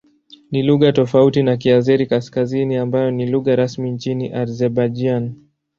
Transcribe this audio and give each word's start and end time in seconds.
Ni 0.51 0.63
lugha 0.63 0.91
tofauti 0.93 1.43
na 1.43 1.57
Kiazeri-Kaskazini 1.57 2.75
ambayo 2.75 3.11
ni 3.11 3.27
lugha 3.27 3.55
rasmi 3.55 3.91
nchini 3.91 4.33
Azerbaijan. 4.33 5.33